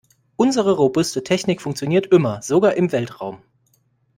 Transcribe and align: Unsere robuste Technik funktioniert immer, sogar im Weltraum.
Unsere 0.35 0.71
robuste 0.71 1.23
Technik 1.23 1.61
funktioniert 1.61 2.07
immer, 2.07 2.41
sogar 2.41 2.73
im 2.73 2.91
Weltraum. 2.91 3.43